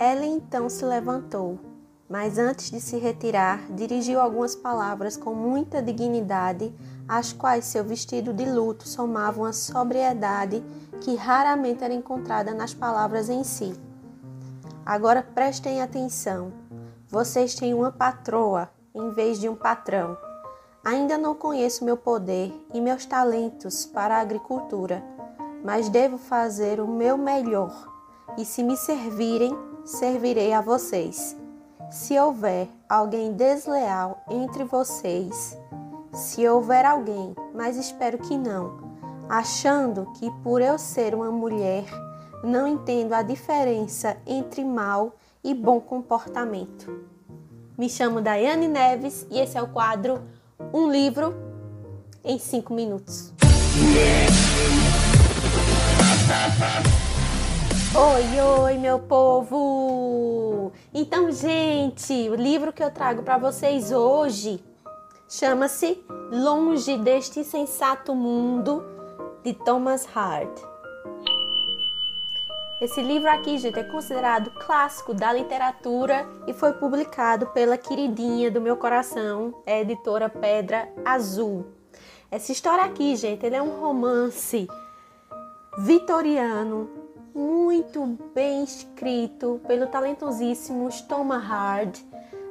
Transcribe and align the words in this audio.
Ela 0.00 0.24
então 0.24 0.70
se 0.70 0.82
levantou, 0.82 1.58
mas 2.08 2.38
antes 2.38 2.70
de 2.70 2.80
se 2.80 2.96
retirar, 2.96 3.70
dirigiu 3.70 4.18
algumas 4.18 4.56
palavras 4.56 5.14
com 5.14 5.34
muita 5.34 5.82
dignidade, 5.82 6.74
às 7.06 7.34
quais 7.34 7.66
seu 7.66 7.84
vestido 7.84 8.32
de 8.32 8.46
luto 8.46 8.88
somava 8.88 9.38
uma 9.42 9.52
sobriedade 9.52 10.64
que 11.02 11.14
raramente 11.16 11.84
era 11.84 11.92
encontrada 11.92 12.54
nas 12.54 12.72
palavras 12.72 13.28
em 13.28 13.44
si. 13.44 13.78
Agora 14.86 15.22
prestem 15.22 15.82
atenção. 15.82 16.50
Vocês 17.06 17.54
têm 17.54 17.74
uma 17.74 17.92
patroa 17.92 18.70
em 18.94 19.10
vez 19.10 19.38
de 19.38 19.50
um 19.50 19.54
patrão. 19.54 20.16
Ainda 20.82 21.18
não 21.18 21.34
conheço 21.34 21.84
meu 21.84 21.98
poder 21.98 22.50
e 22.72 22.80
meus 22.80 23.04
talentos 23.04 23.84
para 23.84 24.16
a 24.16 24.20
agricultura, 24.22 25.04
mas 25.62 25.90
devo 25.90 26.16
fazer 26.16 26.80
o 26.80 26.88
meu 26.88 27.18
melhor. 27.18 27.86
E 28.38 28.46
se 28.46 28.62
me 28.62 28.78
servirem, 28.78 29.54
servirei 29.84 30.52
a 30.52 30.60
vocês. 30.60 31.36
Se 31.90 32.18
houver 32.18 32.68
alguém 32.88 33.32
desleal 33.32 34.22
entre 34.30 34.64
vocês, 34.64 35.58
se 36.12 36.46
houver 36.48 36.84
alguém, 36.84 37.34
mas 37.54 37.76
espero 37.76 38.18
que 38.18 38.36
não, 38.36 38.78
achando 39.28 40.06
que 40.18 40.30
por 40.42 40.62
eu 40.62 40.78
ser 40.78 41.14
uma 41.14 41.30
mulher 41.30 41.84
não 42.42 42.66
entendo 42.66 43.12
a 43.12 43.22
diferença 43.22 44.16
entre 44.26 44.64
mal 44.64 45.14
e 45.42 45.54
bom 45.54 45.80
comportamento. 45.80 47.04
Me 47.76 47.88
chamo 47.88 48.20
Daiane 48.20 48.68
Neves 48.68 49.26
e 49.30 49.38
esse 49.38 49.56
é 49.56 49.62
o 49.62 49.68
quadro 49.68 50.22
Um 50.72 50.90
Livro 50.90 51.34
em 52.24 52.38
5 52.38 52.74
Minutos. 52.74 53.32
Oi, 57.92 58.40
oi, 58.40 58.78
meu 58.78 59.00
povo! 59.00 60.70
Então, 60.94 61.28
gente, 61.32 62.30
o 62.30 62.36
livro 62.36 62.72
que 62.72 62.84
eu 62.84 62.90
trago 62.92 63.24
para 63.24 63.36
vocês 63.36 63.90
hoje 63.90 64.62
chama-se 65.28 66.00
Longe 66.30 66.96
deste 66.98 67.42
Sensato 67.42 68.14
Mundo, 68.14 68.84
de 69.42 69.52
Thomas 69.54 70.06
Hart. 70.14 70.56
Esse 72.80 73.02
livro 73.02 73.28
aqui, 73.28 73.58
gente, 73.58 73.80
é 73.80 73.82
considerado 73.82 74.52
clássico 74.52 75.12
da 75.12 75.32
literatura 75.32 76.28
e 76.46 76.52
foi 76.52 76.72
publicado 76.74 77.48
pela 77.48 77.76
queridinha 77.76 78.52
do 78.52 78.60
meu 78.60 78.76
coração, 78.76 79.52
a 79.66 79.72
editora 79.72 80.28
Pedra 80.28 80.88
Azul. 81.04 81.66
Essa 82.30 82.52
história 82.52 82.84
aqui, 82.84 83.16
gente, 83.16 83.44
ele 83.44 83.56
é 83.56 83.62
um 83.62 83.80
romance 83.80 84.68
vitoriano, 85.78 87.09
muito 87.34 88.18
bem 88.34 88.64
escrito 88.64 89.60
pelo 89.66 89.86
talentosíssimo 89.86 90.88
Thomas 91.08 91.42
Hard. 91.42 91.98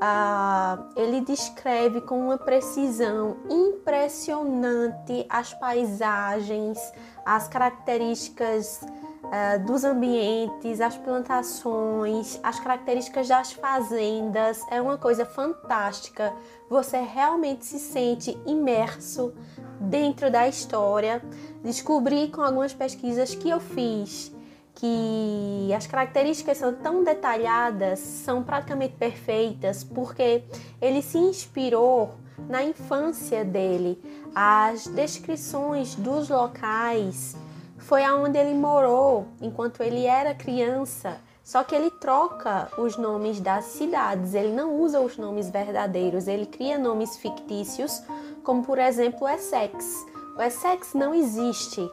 Ah, 0.00 0.88
ele 0.96 1.20
descreve 1.20 2.00
com 2.00 2.18
uma 2.18 2.38
precisão 2.38 3.36
impressionante 3.50 5.26
as 5.28 5.52
paisagens, 5.52 6.78
as 7.24 7.46
características 7.48 8.80
uh, 8.82 9.64
dos 9.66 9.84
ambientes, 9.84 10.80
as 10.80 10.96
plantações, 10.96 12.40
as 12.42 12.58
características 12.58 13.28
das 13.28 13.52
fazendas. 13.52 14.64
É 14.70 14.80
uma 14.80 14.96
coisa 14.96 15.26
fantástica. 15.26 16.32
Você 16.70 16.98
realmente 16.98 17.66
se 17.66 17.78
sente 17.78 18.38
imerso 18.46 19.34
dentro 19.78 20.30
da 20.30 20.48
história. 20.48 21.22
Descobri 21.62 22.28
com 22.28 22.40
algumas 22.40 22.72
pesquisas 22.72 23.34
que 23.34 23.50
eu 23.50 23.60
fiz 23.60 24.32
que 24.80 25.70
as 25.76 25.86
características 25.86 26.56
são 26.56 26.72
tão 26.72 27.04
detalhadas, 27.04 27.98
são 27.98 28.42
praticamente 28.42 28.94
perfeitas, 28.94 29.84
porque 29.84 30.42
ele 30.80 31.02
se 31.02 31.18
inspirou 31.18 32.14
na 32.48 32.64
infância 32.64 33.44
dele. 33.44 34.02
As 34.34 34.86
descrições 34.86 35.94
dos 35.94 36.30
locais, 36.30 37.36
foi 37.76 38.02
aonde 38.04 38.38
ele 38.38 38.54
morou 38.54 39.26
enquanto 39.40 39.82
ele 39.82 40.06
era 40.06 40.34
criança. 40.34 41.18
Só 41.44 41.62
que 41.62 41.74
ele 41.74 41.90
troca 41.90 42.70
os 42.78 42.96
nomes 42.96 43.38
das 43.40 43.64
cidades, 43.64 44.32
ele 44.34 44.52
não 44.52 44.80
usa 44.80 45.00
os 45.00 45.18
nomes 45.18 45.50
verdadeiros, 45.50 46.26
ele 46.28 46.46
cria 46.46 46.78
nomes 46.78 47.16
fictícios, 47.16 48.02
como 48.42 48.62
por 48.62 48.78
exemplo 48.78 49.28
Essex. 49.28 50.06
O 50.40 50.42
Essex 50.42 50.94
não 50.94 51.14
existe, 51.14 51.86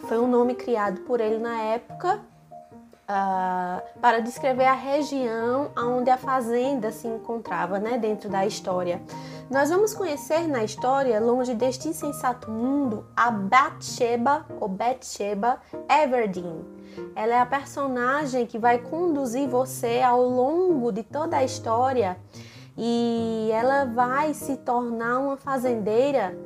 foi 0.00 0.18
um 0.18 0.28
nome 0.28 0.54
criado 0.54 1.00
por 1.00 1.18
ele 1.18 1.38
na 1.38 1.62
época 1.62 2.20
uh, 3.08 4.00
para 4.02 4.20
descrever 4.20 4.66
a 4.66 4.74
região 4.74 5.70
onde 5.74 6.10
a 6.10 6.18
fazenda 6.18 6.92
se 6.92 7.08
encontrava, 7.08 7.78
né, 7.78 7.96
dentro 7.96 8.28
da 8.28 8.44
história. 8.44 9.00
Nós 9.50 9.70
vamos 9.70 9.94
conhecer 9.94 10.46
na 10.46 10.62
história, 10.62 11.18
longe 11.18 11.54
deste 11.54 11.88
insensato 11.88 12.50
mundo, 12.50 13.06
a 13.16 13.30
Bathsheba 13.30 14.44
ou 14.60 14.68
Bathsheba 14.68 15.58
Everdeen. 15.88 16.62
Ela 17.16 17.36
é 17.36 17.38
a 17.40 17.46
personagem 17.46 18.44
que 18.44 18.58
vai 18.58 18.76
conduzir 18.76 19.48
você 19.48 20.02
ao 20.02 20.22
longo 20.22 20.92
de 20.92 21.02
toda 21.02 21.38
a 21.38 21.44
história 21.44 22.18
e 22.76 23.48
ela 23.50 23.86
vai 23.86 24.34
se 24.34 24.58
tornar 24.58 25.18
uma 25.18 25.38
fazendeira 25.38 26.36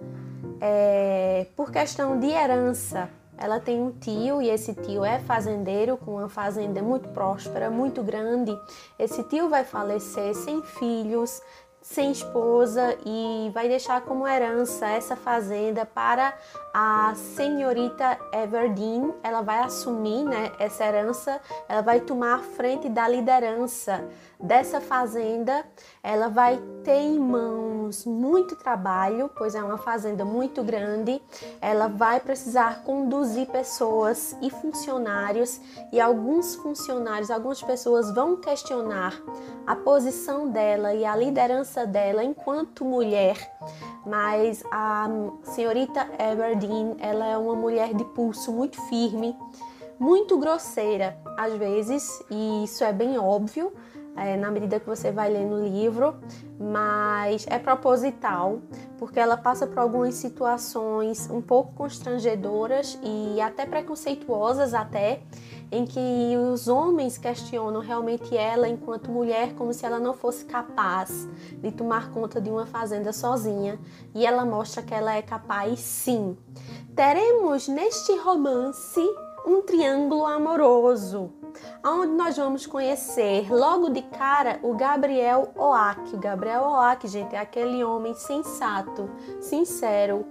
é, 0.61 1.47
por 1.57 1.71
questão 1.71 2.19
de 2.19 2.29
herança. 2.29 3.09
Ela 3.37 3.59
tem 3.59 3.83
um 3.83 3.91
tio 3.91 4.41
e 4.41 4.49
esse 4.49 4.75
tio 4.75 5.05
é 5.05 5.19
fazendeiro 5.19 5.97
com 5.97 6.13
uma 6.13 6.29
fazenda 6.29 6.81
muito 6.83 7.09
próspera, 7.09 7.69
muito 7.69 8.03
grande. 8.03 8.57
Esse 8.99 9.25
tio 9.25 9.49
vai 9.49 9.65
falecer 9.65 10.35
sem 10.37 10.63
filhos, 10.63 11.43
sem 11.85 12.13
esposa 12.13 12.97
e 13.05 13.51
vai 13.53 13.69
deixar 13.69 14.01
como 14.01 14.27
herança 14.27 14.87
essa 14.87 15.15
fazenda 15.15 15.85
para 15.85 16.33
a 16.73 17.13
senhorita 17.15 18.19
Everdeen. 18.33 19.13
Ela 19.23 19.43
vai 19.43 19.59
assumir 19.59 20.25
né, 20.25 20.51
essa 20.59 20.85
herança, 20.85 21.39
ela 21.69 21.83
vai 21.83 22.01
tomar 22.01 22.39
frente 22.39 22.89
da 22.89 23.07
liderança 23.07 24.03
dessa 24.41 24.81
fazenda. 24.81 25.65
Ela 26.03 26.29
vai 26.29 26.61
ter 26.83 27.01
em 27.01 27.19
mãos 27.19 28.05
muito 28.05 28.57
trabalho, 28.57 29.31
pois 29.37 29.55
é 29.55 29.63
uma 29.63 29.79
fazenda 29.79 30.25
muito 30.25 30.63
grande. 30.63 31.21
Ela 31.61 31.89
vai 31.89 32.21
precisar 32.21 32.83
conduzir 32.85 33.47
pessoas 33.47 34.37
e 34.41 34.51
funcionários, 34.51 35.61
e 35.93 36.01
alguns 36.01 36.55
funcionários, 36.57 37.31
algumas 37.31 37.63
pessoas 37.63 38.13
vão 38.15 38.37
questionar 38.37 39.15
a 39.67 39.75
posição 39.75 40.49
dela 40.49 40.95
e 40.95 41.05
a 41.05 41.17
liderança 41.17 41.87
dela 41.87 42.23
enquanto 42.23 42.85
mulher, 42.85 43.37
mas 44.05 44.63
a 44.71 45.09
senhorita 45.43 46.07
Everdeen, 46.19 46.97
ela 46.99 47.27
é 47.27 47.37
uma 47.37 47.55
mulher 47.55 47.95
de 47.95 48.05
pulso 48.05 48.53
muito 48.53 48.81
firme, 48.89 49.37
muito 49.99 50.39
grosseira 50.39 51.17
às 51.39 51.55
vezes, 51.55 52.23
e 52.31 52.65
isso 52.65 52.85
é 52.85 52.93
bem 52.93 53.19
óbvio, 53.19 53.73
é, 54.17 54.37
na 54.37 54.51
medida 54.51 54.79
que 54.79 54.87
você 54.87 55.11
vai 55.11 55.31
lendo 55.31 55.57
o 55.57 55.67
livro, 55.67 56.15
mas 56.59 57.47
é 57.49 57.59
proposital, 57.59 58.61
porque 58.99 59.19
ela 59.19 59.37
passa 59.37 59.67
por 59.67 59.79
algumas 59.79 60.15
situações 60.15 61.29
um 61.31 61.41
pouco 61.41 61.73
constrangedoras 61.75 62.99
e 63.03 63.41
até 63.41 63.67
preconceituosas 63.67 64.73
até, 64.73 65.23
em 65.73 65.85
que 65.85 66.37
os 66.53 66.69
homens 66.69 67.19
questionam 67.19 67.81
realmente 67.81 68.37
ela 68.37 68.69
enquanto 68.69 69.11
mulher 69.11 69.55
como 69.55 69.73
se 69.73 69.85
ela 69.85 69.99
não 69.99 70.15
fosse 70.15 70.45
capaz 70.45 71.29
de 71.59 71.73
tomar 71.73 72.13
conta 72.13 72.41
de 72.41 72.49
uma 72.49 72.67
fazenda 72.67 73.13
sozinha, 73.13 73.79
e 74.15 74.25
ela 74.25 74.45
mostra 74.45 74.83
que 74.83 74.95
ela 74.95 75.15
é 75.15 75.23
capaz 75.23 75.81
sim. 75.81 76.37
Teremos 76.95 77.67
neste 77.67 78.17
romance 78.19 79.01
um 79.45 79.61
triângulo 79.63 80.25
amoroso, 80.25 81.31
onde 81.85 82.13
nós 82.13 82.37
vamos 82.37 82.67
conhecer 82.67 83.53
logo 83.53 83.91
de 83.91 84.03
cara 84.03 84.59
o 84.63 84.75
Gabriel 84.75 85.53
Oak. 85.57 86.15
O 86.15 86.19
Gabriel 86.19 86.63
Oak, 86.63 87.07
gente, 87.09 87.35
é 87.35 87.39
aquele 87.39 87.83
homem 87.85 88.15
sensato, 88.15 89.11
sincero, 89.41 90.25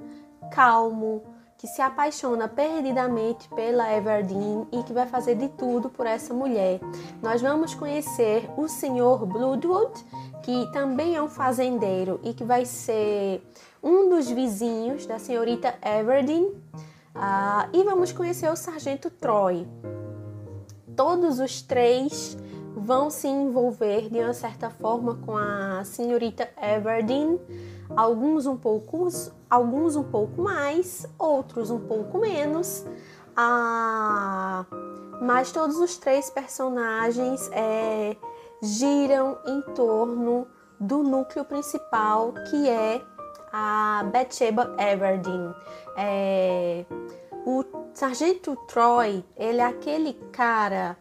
calmo, 0.51 1.23
que 1.63 1.67
se 1.67 1.81
apaixona 1.81 2.49
perdidamente 2.49 3.47
pela 3.47 3.89
Everdeen 3.95 4.67
e 4.69 4.83
que 4.83 4.91
vai 4.91 5.07
fazer 5.07 5.35
de 5.35 5.47
tudo 5.47 5.89
por 5.89 6.05
essa 6.05 6.33
mulher. 6.33 6.81
Nós 7.21 7.41
vamos 7.41 7.73
conhecer 7.73 8.49
o 8.57 8.67
senhor 8.67 9.25
Bloodwood, 9.25 9.93
que 10.41 10.69
também 10.73 11.15
é 11.15 11.21
um 11.21 11.29
fazendeiro 11.29 12.19
e 12.21 12.33
que 12.33 12.43
vai 12.43 12.65
ser 12.65 13.41
um 13.81 14.09
dos 14.09 14.29
vizinhos 14.29 15.05
da 15.05 15.17
senhorita 15.17 15.73
Everdeen. 15.81 16.47
Uh, 17.15 17.69
e 17.71 17.81
vamos 17.83 18.11
conhecer 18.11 18.51
o 18.51 18.57
sargento 18.57 19.09
Troy. 19.09 19.65
Todos 20.95 21.39
os 21.39 21.61
três 21.61 22.37
vão 22.75 23.09
se 23.09 23.27
envolver 23.27 24.09
de 24.09 24.19
uma 24.19 24.33
certa 24.33 24.69
forma 24.69 25.15
com 25.15 25.37
a 25.37 25.83
senhorita 25.85 26.49
Everdeen, 26.61 27.39
alguns 27.95 28.45
um 28.45 28.57
pouco, 28.57 29.07
alguns 29.49 29.95
um 29.95 30.03
pouco 30.03 30.41
mais, 30.41 31.05
outros 31.17 31.69
um 31.69 31.79
pouco 31.79 32.17
menos. 32.17 32.85
Ah, 33.35 34.65
mas 35.21 35.51
todos 35.51 35.77
os 35.77 35.97
três 35.97 36.29
personagens 36.29 37.49
é, 37.51 38.15
giram 38.61 39.37
em 39.47 39.61
torno 39.73 40.47
do 40.79 41.01
núcleo 41.01 41.45
principal 41.45 42.33
que 42.49 42.69
é 42.69 43.01
a 43.51 44.03
Bathsheba 44.11 44.75
Everdeen. 44.79 45.53
É, 45.95 46.85
o 47.45 47.63
Sargento 47.93 48.55
Troy, 48.67 49.23
ele 49.35 49.59
é 49.59 49.65
aquele 49.65 50.13
cara 50.31 50.97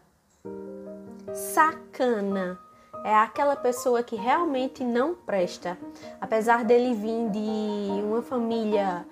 sacana, 1.33 2.59
é 3.03 3.15
aquela 3.15 3.55
pessoa 3.55 4.03
que 4.03 4.15
realmente 4.15 4.83
não 4.83 5.15
presta. 5.15 5.77
Apesar 6.19 6.63
dele 6.65 6.93
vir 6.93 7.29
de 7.29 8.03
uma 8.03 8.21
família 8.21 9.05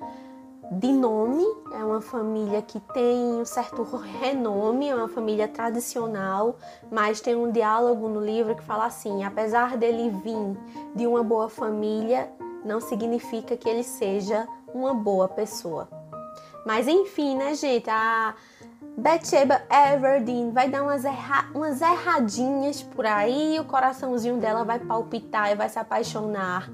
de 0.72 0.92
nome, 0.92 1.44
é 1.74 1.84
uma 1.84 2.02
família 2.02 2.62
que 2.62 2.80
tem 2.80 3.18
um 3.18 3.46
certo 3.46 3.84
renome, 3.84 4.90
é 4.90 4.96
uma 4.96 5.10
família 5.10 5.48
tradicional, 5.48 6.58
mas 6.90 7.22
tem 7.22 7.36
um 7.36 7.52
diálogo 7.52 8.08
no 8.08 8.24
livro 8.24 8.56
que 8.56 8.64
fala 8.64 8.86
assim: 8.86 9.24
apesar 9.24 9.78
dele 9.78 10.10
vir 10.24 10.58
de 10.96 11.08
uma 11.08 11.24
boa 11.24 11.50
família, 11.50 12.30
não 12.64 12.80
significa 12.80 13.56
que 13.56 13.68
ele 13.68 13.84
seja 13.84 14.48
uma 14.74 14.94
boa 14.94 15.28
pessoa. 15.28 16.01
Mas 16.66 16.88
enfim, 16.88 17.36
né, 17.36 17.54
gente? 17.56 17.90
A 17.90 18.36
Bathsheba 18.98 19.62
Everdeen 19.70 20.52
vai 20.52 20.70
dar 20.70 20.84
umas, 20.84 21.06
erra 21.06 21.50
umas 21.56 21.82
erradinhas 21.82 22.84
por 22.84 23.06
aí, 23.06 23.60
o 23.60 23.66
coraçãozinho 23.66 24.38
dela 24.38 24.64
vai 24.64 24.80
palpitar 24.80 25.52
e 25.52 25.56
vai 25.56 25.70
se 25.70 25.80
apaixonar 25.80 26.70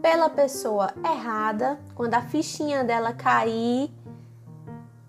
pela 0.00 0.30
pessoa 0.30 0.92
errada. 1.04 1.78
Quando 1.94 2.14
a 2.14 2.22
fichinha 2.22 2.84
dela 2.84 3.12
cair, 3.12 3.90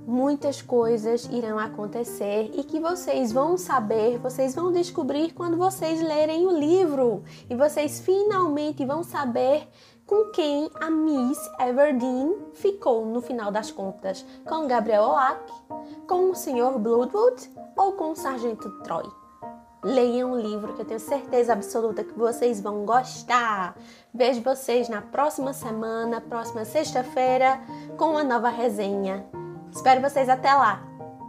muitas 0.05 0.61
coisas 0.61 1.25
irão 1.31 1.57
acontecer 1.57 2.51
e 2.53 2.63
que 2.63 2.79
vocês 2.79 3.31
vão 3.31 3.57
saber, 3.57 4.17
vocês 4.19 4.53
vão 4.53 4.71
descobrir 4.71 5.33
quando 5.33 5.57
vocês 5.57 6.01
lerem 6.01 6.45
o 6.45 6.57
livro 6.57 7.23
e 7.49 7.55
vocês 7.55 7.99
finalmente 7.99 8.85
vão 8.85 9.03
saber 9.03 9.67
com 10.05 10.25
quem 10.31 10.69
a 10.79 10.89
Miss 10.89 11.39
Everdeen 11.59 12.35
ficou 12.53 13.05
no 13.05 13.21
final 13.21 13.51
das 13.51 13.71
contas, 13.71 14.25
com 14.45 14.67
Gabriel 14.67 15.03
Oak, 15.03 15.51
com 16.07 16.29
o 16.29 16.35
Sr. 16.35 16.77
Bloodwood 16.77 17.49
ou 17.75 17.93
com 17.93 18.11
o 18.11 18.15
Sargento 18.15 18.69
Troy. 18.83 19.05
Leiam 19.83 20.31
o 20.31 20.39
livro 20.39 20.73
que 20.73 20.81
eu 20.81 20.85
tenho 20.85 20.99
certeza 20.99 21.53
absoluta 21.53 22.03
que 22.03 22.17
vocês 22.17 22.59
vão 22.59 22.85
gostar. 22.85 23.77
Vejo 24.11 24.41
vocês 24.41 24.89
na 24.89 25.01
próxima 25.01 25.53
semana, 25.53 26.19
próxima 26.21 26.65
sexta-feira, 26.65 27.61
com 27.95 28.11
uma 28.11 28.23
nova 28.23 28.49
resenha. 28.49 29.25
Espero 29.71 30.01
vocês 30.01 30.27
até 30.27 30.53
lá. 30.53 30.81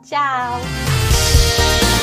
Tchau! 0.02 1.95